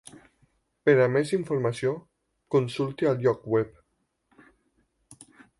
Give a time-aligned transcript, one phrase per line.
[0.89, 1.93] Per a més informació
[2.57, 5.29] consulti el lloc web.